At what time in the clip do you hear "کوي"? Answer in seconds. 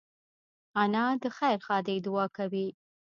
2.37-2.67